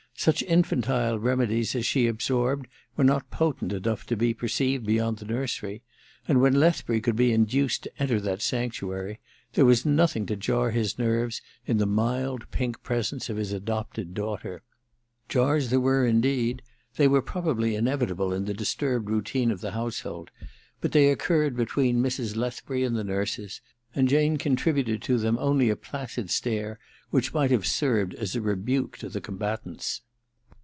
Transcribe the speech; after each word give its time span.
Such 0.17 0.43
infantile 0.43 1.17
remedies 1.17 1.73
as 1.73 1.83
she 1.87 2.05
absorbed 2.05 2.67
were 2.95 3.03
not 3.03 3.31
potent 3.31 3.73
enough 3.73 4.05
to 4.05 4.15
be 4.15 4.35
per 4.35 4.45
ceived 4.45 4.85
beyond 4.85 5.17
the 5.17 5.25
nursery; 5.25 5.81
and 6.27 6.39
when 6.39 6.53
Lethbury 6.53 7.01
could 7.01 7.15
be 7.15 7.33
induced 7.33 7.81
to 7.83 7.97
enter 7.99 8.19
that 8.19 8.39
sanctuary, 8.43 9.19
there 9.53 9.65
was 9.65 9.83
nothing 9.83 10.27
to 10.27 10.35
jar 10.35 10.69
his 10.69 10.99
nerves 10.99 11.41
in 11.65 11.79
the 11.79 11.87
mild 11.87 12.51
pink 12.51 12.83
presence 12.83 13.31
or 13.31 13.35
his 13.37 13.51
adopted 13.51 14.13
daughter. 14.13 14.61
Jars 15.27 15.71
there 15.71 15.79
were, 15.79 16.05
indeed: 16.05 16.61
they 16.97 17.07
were 17.07 17.23
probably 17.23 17.73
inevitable 17.73 18.31
in 18.31 18.45
the 18.45 18.53
disturbed 18.53 19.09
routine 19.09 19.49
of 19.49 19.61
the 19.61 19.71
household; 19.71 20.29
but 20.81 20.91
they 20.91 21.09
occurred 21.09 21.57
between 21.57 21.97
Mrs. 21.99 22.35
Lethbury 22.35 22.83
and 22.83 22.95
the 22.95 23.03
nurses, 23.03 23.59
and 23.95 24.07
Jane 24.07 24.37
contributed 24.37 25.01
to 25.01 25.17
them 25.17 25.39
only 25.39 25.71
a 25.71 25.75
v^ 25.75 25.79
,4 25.79 25.79
THE 25.79 25.79
MISSION 25.79 25.79
OF 25.79 25.81
JANE 25.81 25.99
iii 25.99 26.07
placid 26.07 26.29
stare 26.29 26.79
which 27.09 27.33
might 27.33 27.49
have 27.49 27.65
served 27.65 28.13
as 28.13 28.35
a 28.35 28.41
rebuke 28.41 28.99
to 28.99 29.09
the 29.09 29.19
combatants. 29.19 30.01